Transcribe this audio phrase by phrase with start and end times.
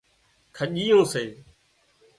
[0.55, 1.23] ڳنڄيون سي